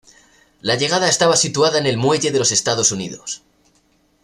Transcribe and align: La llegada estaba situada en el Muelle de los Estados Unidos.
La 0.61 0.73
llegada 0.77 1.07
estaba 1.07 1.35
situada 1.35 1.77
en 1.77 1.85
el 1.85 1.95
Muelle 1.95 2.31
de 2.31 2.39
los 2.39 2.51
Estados 2.51 2.91
Unidos. 2.91 3.43